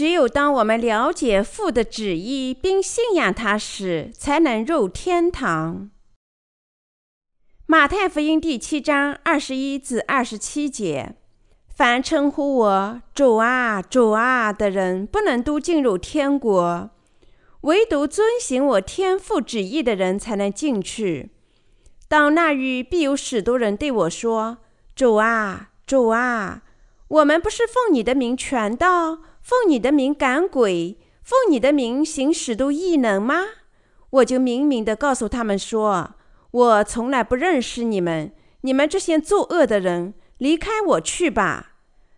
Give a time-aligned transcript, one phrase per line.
[0.00, 5.90] 只有当我们了解父的旨意并信仰他时，才能入天堂。
[7.66, 11.16] 马太福音第七章二十一至二十七节：
[11.68, 16.88] 凡称呼我主啊、主啊的人，不能都进入天国；
[17.60, 21.28] 唯独遵行我天父旨意的人，才能进去。
[22.08, 24.56] 当那日，必有许多人对我说
[24.96, 26.62] ：“主啊，主啊，
[27.08, 33.44] 我们不是奉你的名传道，奉你的名赶鬼，奉你的名行使都异能吗？”
[34.10, 36.14] 我就明明的告诉他们说
[36.50, 38.32] ：“我从来不认识你们，
[38.62, 41.74] 你们这些作恶的人，离开我去吧。”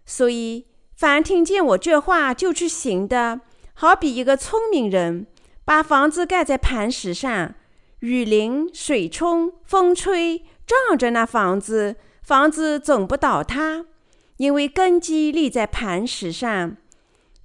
[0.06, 3.42] 所以，凡听见我这话就去行的，
[3.74, 5.26] 好比一个聪明人，
[5.64, 7.54] 把房子盖在磐石上。
[8.00, 13.86] 雨淋、水冲、风吹，撞着那房子，房子总不倒塌，
[14.38, 16.76] 因为根基立在磐石上。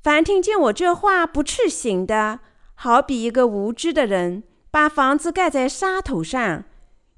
[0.02, 2.40] 凡听见我这话不去行的，
[2.76, 6.64] 好比一个无知的人，把房子盖在沙头上，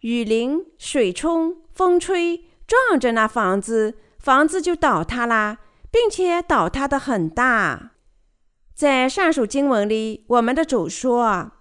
[0.01, 5.59] 雨淋、水冲、风吹，撞着那房子，房子就倒塌啦，
[5.91, 7.91] 并且倒塌得很大。
[8.73, 11.51] 在上述经文里，我们的主说：“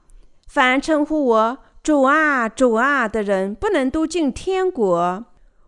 [0.48, 5.25] 凡称呼我。”主啊，主啊的人不能都进天国，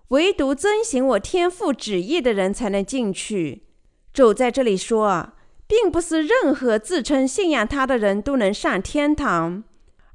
[0.09, 3.65] 唯独遵行我天父旨意的人才能进去。
[4.13, 5.33] 主在这里说，
[5.71, 9.63] 并不是任何自称信仰他的人都能上天堂，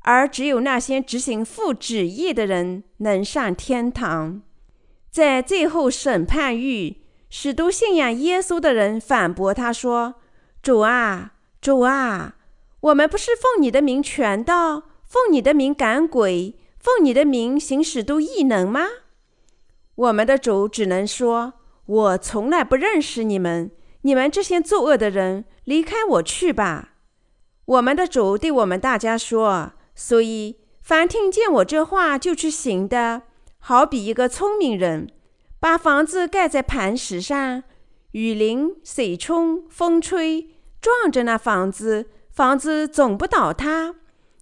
[0.02, 4.42] 而只有那些执行父旨意的人能上天堂。
[5.10, 6.96] 在最后审判日，
[7.30, 10.16] 许多信仰耶稣的人反驳他说
[10.62, 12.36] ：“主啊，主啊，
[12.82, 18.82] 我们不是奉你的名传道。”奉你的名赶鬼，奉你的名行使都异能吗？
[19.94, 21.54] 我们的主只能说
[21.86, 23.72] ：“我从来不认识你们，
[24.06, 26.94] 你们这些作恶的人，离开我去吧。”
[27.66, 33.24] 我们的主对我们大家说：“所以，凡听见我这话就去行的，
[33.58, 35.10] 好比一个聪明人，
[35.60, 37.64] 把房子盖在磐石上，
[38.12, 43.96] 雨淋、水冲、风吹，撞着那房子，房子总不倒塌。”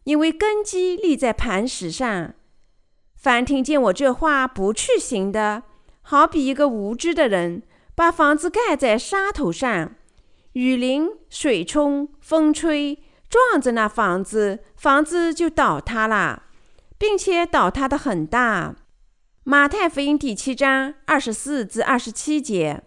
[0.03, 2.33] 因为根基立在磐石上，
[3.15, 5.63] 凡听见我这话不去行的，
[6.01, 7.63] 好比一个无知的人，
[7.95, 9.95] 把房子盖在沙头上，
[10.53, 12.97] 雨淋、水冲、风吹，
[13.29, 16.43] 撞着那房子，房子就倒塌了，
[16.97, 18.75] 并且倒塌的很大。
[19.43, 22.81] 马太福音第七章二十四至二十七节，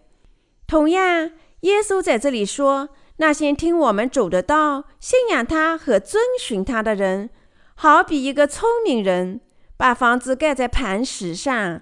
[0.65, 1.31] 同样，
[1.61, 2.89] 耶稣在这里说。
[3.19, 7.31] 那些听我们主的道、信仰他和遵循他的人，
[7.73, 9.41] 好比一个聪明人，
[9.75, 11.81] 把房子盖在磐石上；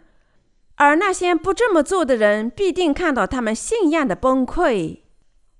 [0.75, 4.99] 而那些不这么做的人，必定看到他们信仰的崩溃。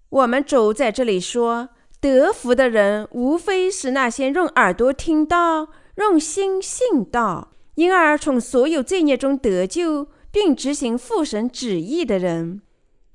[0.09, 1.69] 我们主在这里说，
[2.01, 12.61] 得福的人，无非是那些用耳朵听到、用心信道，因而从所有罪孽中得救，并执行父神旨意的人。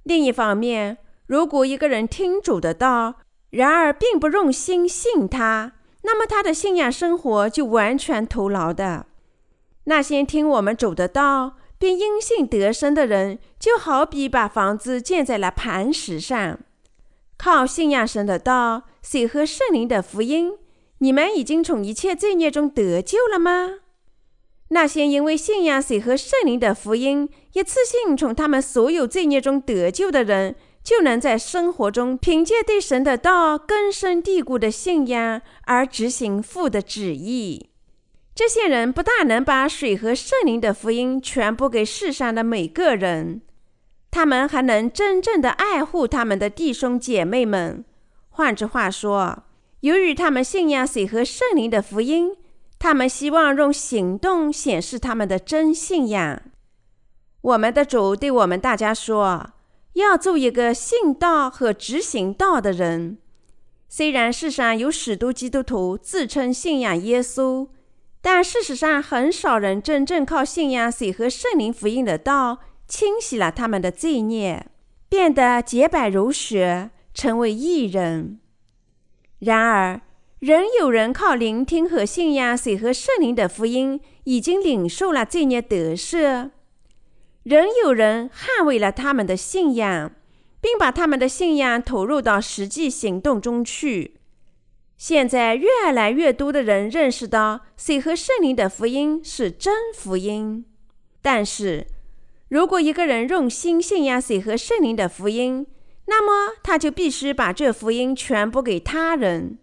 [0.04, 3.16] 另一方面，如果一个人听主的道，
[3.50, 5.72] 然而并不用心信他，
[6.02, 9.06] 那么他的信仰生活就完全徒劳的。
[9.84, 16.60] 那些听我们主的道并因信得生的人，就好比把房子建在了磐石上，
[17.38, 20.52] 靠信仰神的道，水和圣灵的福音，
[20.98, 23.78] 你们已经从一切罪孽中得救了吗？
[24.68, 37.69] 那些因为信仰水和圣灵的福音，一次性从他们所有罪孽中得救的人，就能在生活中凭借对神的道根深蒂固的信仰而执行父的旨意。
[38.40, 43.42] 这些人不但能把水和圣灵的福音传播给世上的每个人，
[44.10, 47.84] 他们还能真正的爱护他们的弟兄姐妹们。
[48.30, 49.42] 换句话说，
[49.80, 52.34] 由于他们信仰水和圣灵的福音，
[52.78, 56.41] 他们希望用行动显示他们的真信仰。
[57.42, 59.50] 我们的主对我们大家说。
[59.94, 63.18] 要做一个信道和执行道的人。
[63.86, 67.68] 虽然世上有许多基督徒自称信仰耶稣，
[68.22, 74.66] 但事实上很少人真正靠信仰水和圣灵福音的道，清洗了他们的罪孽，
[75.08, 78.38] 变得洁白如雪，成为义人。
[79.38, 80.02] 然而，
[80.38, 86.50] 仍有人靠聆听和信仰水和圣灵的福音，已经领受了罪孽得赦。
[87.44, 90.12] 仍有人捍卫了他们的信仰，
[90.60, 94.19] 并把他们的信仰投入到实际行动中去。
[95.00, 100.66] 现在，越来越多的人认识到水和圣灵的福音是真福音。
[101.22, 101.86] 但是，
[102.50, 105.66] 如果一个人用心信仰水和圣灵的福音，
[106.04, 109.56] 那么他就必须把这福音传播给他人。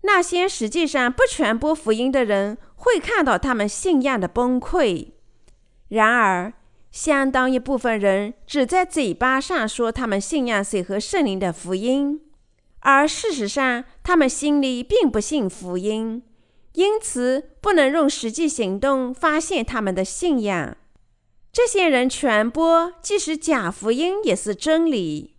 [0.00, 5.12] 那些实际上不传播福音的人，会看到他们信仰的崩溃。
[5.90, 6.52] 然而，
[6.90, 12.20] 相当一部分人只在嘴巴上说他们信仰水和圣灵的福音，
[12.80, 16.22] 而事实上他们心里并不信福音，
[16.72, 20.76] 因此不能用实际行动发现他们的信仰。
[21.52, 25.36] 这些人传播即使假福音也是真理，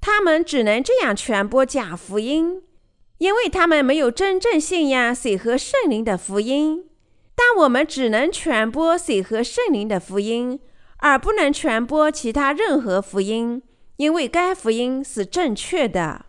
[0.00, 2.62] 他们只能这样传播假福音。
[3.18, 6.84] 因为他们没有真正信仰水和圣灵的福音，
[7.34, 10.60] 但我们只能传播水和圣灵的福音，
[10.98, 13.62] 而不能传播其他任何福音，
[13.96, 16.25] 因为该福音是正确的。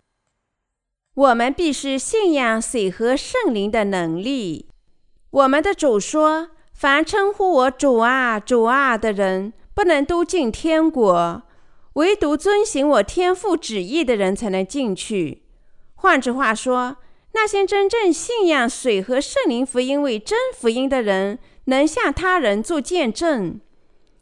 [1.18, 4.68] 我们必须信仰水和圣灵的能力。
[5.30, 11.42] 我们的主说：“凡称呼我主啊、主啊的人，不能都进天国，
[11.94, 15.42] 唯独遵行我天父旨意的人才能进去。”
[15.96, 16.98] 换句话说，
[17.32, 23.60] 那些真正信仰水和圣灵福音为真福音的人，能向他人做见证。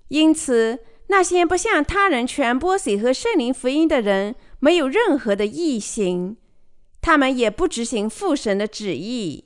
[0.09, 0.79] 因此，
[1.09, 6.39] 那些不向他人传播水和圣灵福音的人，没有任何的异行，
[7.06, 9.44] 他们也不执行父神的旨意，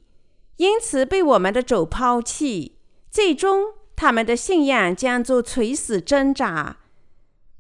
[0.57, 2.79] 因此被我们的主抛弃。
[3.11, 6.79] 最终，他们的信仰将做垂死挣扎，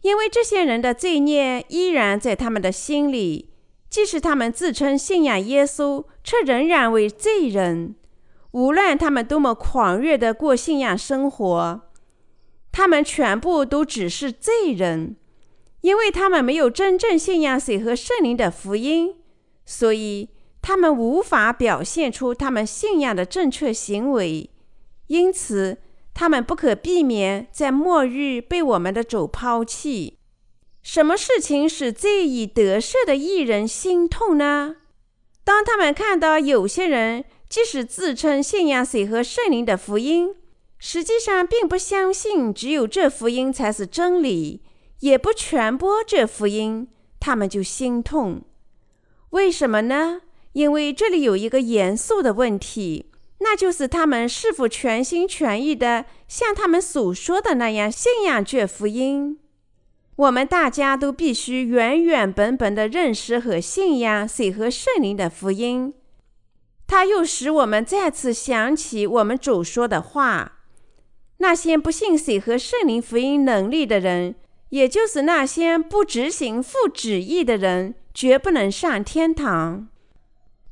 [0.01, 3.51] 因为这些人的罪孽依然在他们的心里。
[3.91, 7.95] 即使他们自称信仰耶稣，却仍然为罪人。
[8.53, 11.83] 无论他们多么狂热地过信仰生活，
[12.73, 15.17] 他们全部都只是罪人，
[15.83, 19.17] 因为他们没有真正信仰水和圣灵的福音，
[19.73, 20.29] 所以
[20.61, 24.51] 他们无法表现出他们信仰的正确行为。
[25.07, 25.79] 因此，
[26.13, 30.19] 他们不可避免在末日被我们的主抛弃。
[30.83, 34.75] 什么事情使罪已得赦的艺人心痛呢？
[35.45, 40.35] 当他们看到有些人即使自称信仰水和圣灵的福音，
[40.79, 44.63] 实际上并不相信只有这福音才是真理，
[44.99, 46.89] 也不传播这福音，
[47.21, 48.43] 他们就心痛。
[49.31, 50.23] 为什么呢？
[50.53, 53.07] 因为这里有一个严肃的问题，
[53.39, 59.39] 那就是他们是否全心全意的像他们所说的那样信仰这福音。
[60.17, 65.95] 我们大家都必须原原本本的认识和信仰水和圣灵的福音。
[66.87, 70.59] 它又使我们再次想起我们主说的话：
[71.39, 74.35] 那些不信水和圣灵福音能力的人，
[74.71, 79.89] 也就是那些不执行父旨意的人，绝不能上天堂。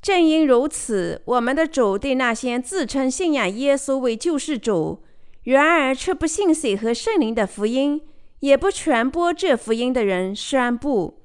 [0.02, 5.02] 正因如此，我们的主对那些自称信仰耶稣为救世主，
[5.44, 8.02] 然而却不信水和圣灵的福音。
[8.40, 11.22] 也不传播这福音的人宣布：“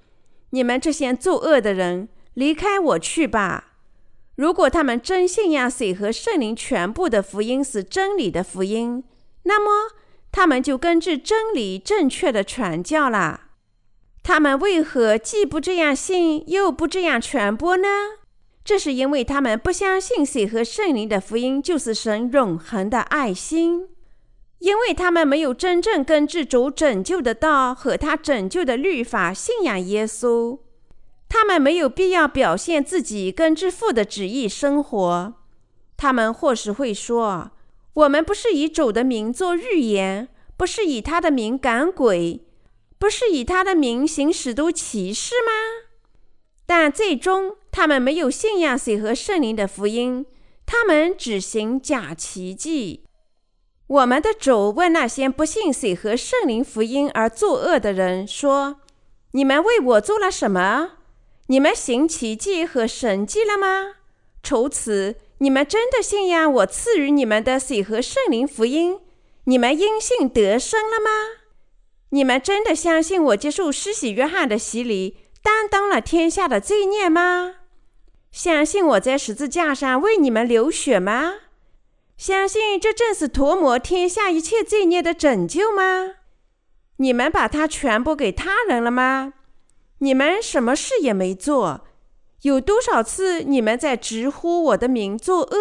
[0.51, 3.73] 你们这些作恶的人，离开我去吧！”
[4.35, 9.03] 如果他们真信仰水和圣灵全部的福音是真理的福音，
[9.43, 9.93] 那么
[10.31, 13.42] 他们就根据真理正确的传教了。
[14.23, 17.87] 他们为何既不这样信，又不这样传播呢？
[18.63, 23.89] 这是因为他们不相信水和圣灵的福音就是神永恒的爱心。
[24.59, 30.59] 因为他们没有真正根据主拯救的道和他拯救的律法信仰耶稣，
[31.27, 35.33] 他们没有必要表现自己根据父的旨意生活。
[35.97, 37.51] 他们或许会说
[37.93, 42.39] ：“我们不是以主的名做预言，不是以他的名赶鬼，
[43.03, 45.51] 不是以他的名行使徒奇事吗？”
[46.65, 50.25] 但最终，他们没有信仰水和圣灵的福音，
[50.65, 53.03] 他们只行假奇迹。
[53.87, 58.77] 我们的主问那些不信水和圣灵福音而作恶的人说
[59.35, 60.91] ：“你们为我做了什么？
[61.47, 63.95] 你们行奇迹和神迹了吗？
[64.41, 69.01] 除此，你们真的信仰我赐予你们的水和圣灵福音？
[69.43, 71.42] 你们因信得生了吗？
[72.13, 77.55] 你们真的相信我接受施洗约翰的洗礼，担当了天下的罪孽吗？
[78.31, 81.33] 相信我在十字架上为你们流血吗？”
[82.15, 86.11] 相信这正是涂抹天下一切罪孽的拯救吗？
[86.97, 89.33] 你们把它全部给他人了吗？
[89.97, 91.81] 你们什么事也没做。
[92.43, 95.57] 有多少次你们在直呼我的名作恶？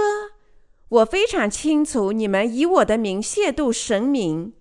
[0.91, 4.53] 我非常清楚，你们以我的名亵渎神明，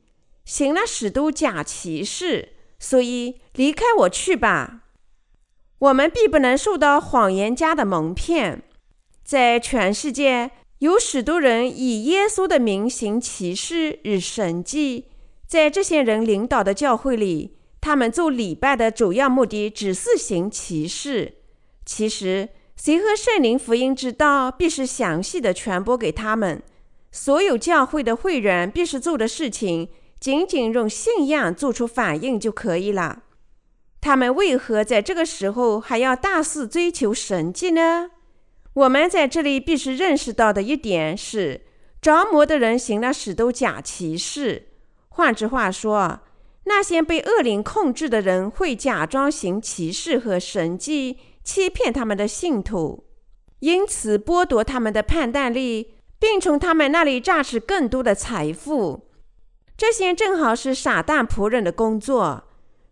[0.51, 4.81] 行了许多假奇事，所以离开我去吧。
[5.79, 8.61] 我们必不能受到谎言家的蒙骗，
[9.23, 10.51] 在全世界。
[10.79, 15.05] 有许多人以耶稣的名行奇事与神迹，
[15.47, 21.35] 在这些人领导的教会里，他们做礼拜的主要目的只是行奇事。
[21.85, 26.61] 其实，谁和圣灵福音之道，必是详细的传播给他们。
[27.09, 29.87] 所有教会的会员必须做的事情，
[30.21, 33.23] 仅仅用信仰做出反应就可以了。
[33.99, 38.11] 他们为何在这个时候还要大肆追求神迹呢？
[38.73, 41.61] 我们在这里必须认识到的一点是，
[41.99, 44.67] 着魔的人行了许多假奇事。
[45.09, 46.19] 换句话说，
[46.65, 53.05] 那些被恶灵控制的人会假装行奇事和神迹，欺骗他们的信徒，
[53.59, 59.07] 因此剥夺他们的判断力，并从他们那里榨取更多的财富。
[59.81, 62.43] 这些正好是撒旦仆人的工作。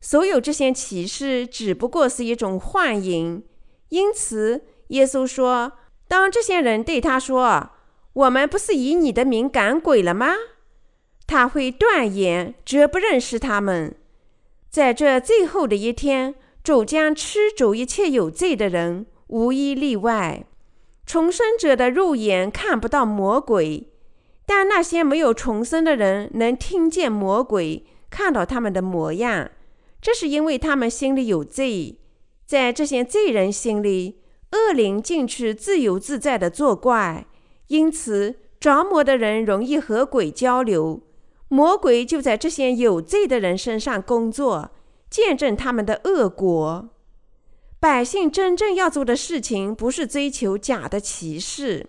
[0.02, 3.44] 所有这些奇事只不过是一种幻影。
[3.90, 5.74] 因此，耶稣说
[6.10, 7.70] ：“当这些人对他说
[8.14, 10.34] ‘我们不是以你的名赶鬼了吗？’”
[11.28, 13.96] 他会断言，绝不认识他们。
[14.72, 20.44] 在这最后的一天，主将吃走一切有罪的人，无一例外。
[21.06, 23.89] 重生者的肉眼看不到魔鬼，
[24.50, 29.52] 但那些没有重生的人能听见魔鬼，看到他们的模样。
[30.02, 32.00] 这是因为他们心里有罪。
[32.48, 34.18] 在这些罪人心里，
[34.54, 37.28] 恶灵进去自由自在地作怪，
[37.68, 41.04] 因此着魔的人容易和鬼交流。
[41.50, 44.72] 魔鬼就在这些有罪的人身上工作，
[45.12, 46.90] 见证他们的恶果。
[47.80, 51.86] 百姓真正要做的事情，不是追求假的歧视，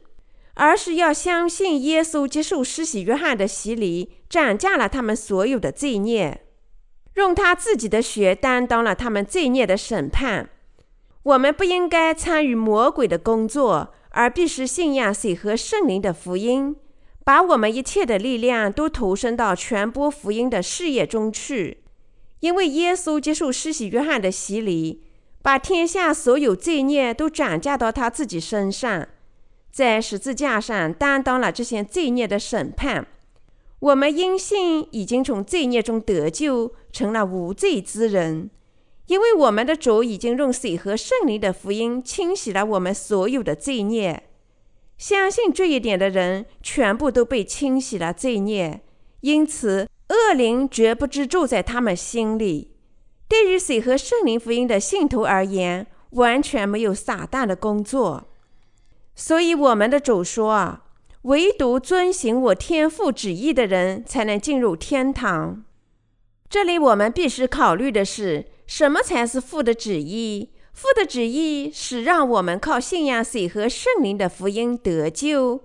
[0.60, 6.44] 而是要相信耶稣接受施洗约翰的洗礼，斩价了他们所有的罪孽，
[7.14, 10.50] 用他自己的血担当了他们罪孽的审判。
[11.22, 16.76] 我们不应该参与魔鬼的工作，而必须信仰水和圣灵的福音。
[17.24, 21.78] 把我们一切的力量都投身到传播福音的事业中去，
[22.40, 25.04] 因为耶稣接受施洗约翰的洗礼，
[25.40, 29.08] 把天下所有罪孽都转嫁到他自己身上，
[29.70, 33.06] 在十字架上担当了这些罪孽的审判。
[33.78, 38.50] 我们因信已经从罪孽中得救，成了无罪之人，
[39.06, 44.24] 因为我们的主已经用水和圣灵的福音清洗了我们所有的罪孽。
[44.98, 48.82] 相信这一点的人，全部都被清洗了罪孽，
[49.22, 52.76] 因此恶灵绝不知住在他们心里。
[53.26, 58.29] 对于水和圣灵福音的信徒而言，完全没有撒旦的工作。
[59.20, 60.84] 所以我们的主说啊
[61.28, 65.62] ：“唯独遵行我天父旨意的人，才能进入天堂。”
[66.48, 70.48] 这里我们必须考虑的是，什么才是父的旨意？
[70.72, 75.64] 父的旨意是让我们靠信仰水和圣灵的福音得救。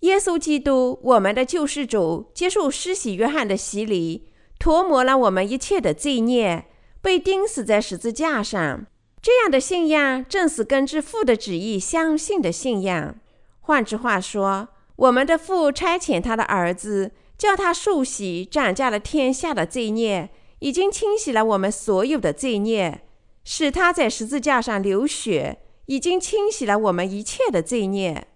[0.00, 6.64] 耶稣基督，我们的救世主，接受施洗约翰的洗礼，涂抹了我们一切的罪孽，
[7.02, 8.86] 被钉死在十字架上。
[9.22, 13.14] 这样的信仰正是根据父的旨意相信的信仰。
[13.60, 23.02] 换句话说，我们的父差遣他的儿子，叫他受洗，斩下了天下的罪孽，已经清洗了我们所有的罪孽。
[23.44, 28.26] 使他在十字架上流血，已经清洗了我们一切的罪孽。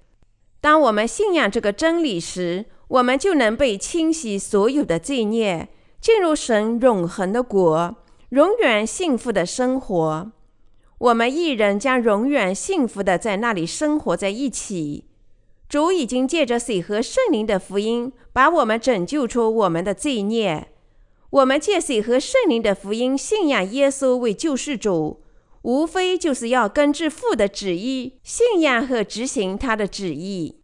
[0.60, 5.68] 当我们信仰这个真理时，我们就能被清洗所有的罪孽，
[6.00, 7.96] 进入神永恒的国，
[8.30, 10.32] 永远幸福的生活。
[11.04, 15.04] 我们一人将永远幸福的在那里生活在一起。
[15.68, 20.68] 主已经借着水和圣灵的福音，把我们拯救出我们的罪孽。
[21.28, 25.22] 我们借水和圣灵的福音信仰耶稣为救世主，
[25.62, 30.62] 无非就是要根据父的旨意信仰和执行他的旨意。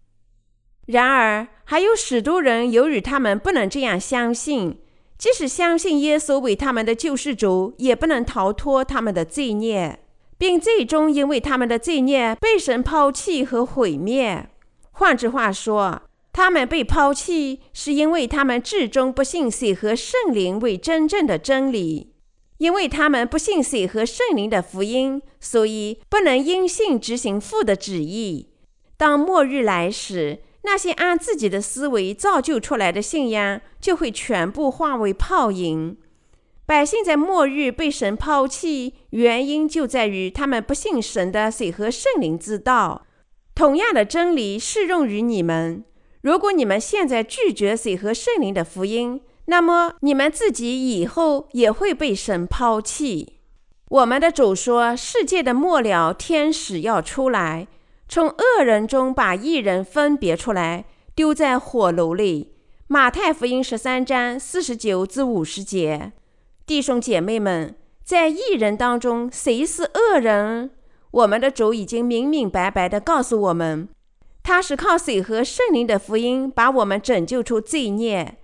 [0.87, 4.79] 然而，还有许多人由于他们不能这样相信，
[5.19, 9.99] 即使相信耶稣为他们的救世主，也不能逃脱他们的罪孽，
[10.41, 14.49] 并最终因为他们的罪孽被神抛弃和毁灭。
[14.93, 16.01] 换句话说，
[16.33, 22.15] 他们被抛弃，是因为他们至终不信水和圣灵为真正的真理，
[22.57, 28.49] 因为他们不信水和圣灵的福音，所以不能因信执行父的旨意。
[28.97, 35.99] 当末日来时，那些按自己的思维造就出来的信仰，就会全部化为泡影。
[36.71, 43.05] 百姓在末日被神抛弃，原因就在于他们不信神的水和圣灵之道。
[43.57, 45.85] 同样的真理适用于你们。
[46.21, 53.41] 如果你们现在拒绝水和圣灵的福音，那么你们自己以后也会被神抛弃。
[53.89, 57.67] 我们的主说，世界的末了，天使要出来，
[58.09, 60.85] 从恶人中把义人分别出来，
[61.17, 62.53] 丢在火炉里。
[62.87, 66.13] 马太福音十三章四十九至五十节。
[66.71, 67.75] 弟兄姐妹们，
[68.05, 70.71] 在义人当中，谁是恶人？
[71.11, 73.89] 我们的主已经明明白白地告诉我们，
[74.45, 78.37] 他是靠水和圣灵的福音把我们拯救出罪孽。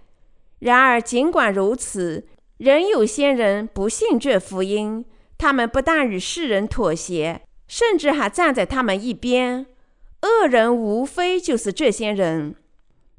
[0.58, 5.04] 然而，尽管如此，仍有些人不信这福音，
[5.38, 9.66] 他们不但与世人妥协，甚至还站在他们一边。
[10.22, 12.56] 恶人无非就是这些人。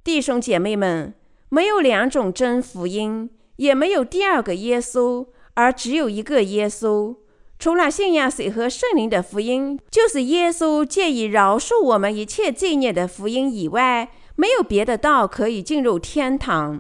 [0.03, 1.13] 弟兄姐妹们，
[1.47, 3.29] 没有两种真福音。
[3.57, 7.15] 也没有第二个耶稣，而只有一个耶稣。
[7.59, 16.79] 除了信仰水和圣灵的福音，就是耶稣借以饶恕我们一切罪孽的福音以外，没有别的道可以进入天堂。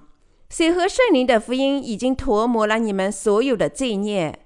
[0.49, 4.39] 水和圣灵的福音已经涂抹了你们所有的罪孽。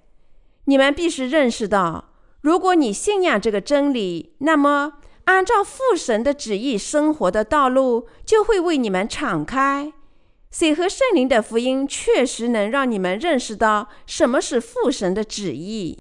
[0.65, 2.05] 你们必须认识到，
[2.39, 4.93] 如果你信仰这个真理，那么
[5.25, 9.91] 按照父神的旨意生活的道路就会为你们敞开。
[10.51, 15.97] 水和圣灵的福音确实能让你们认识到什么是父神的旨意。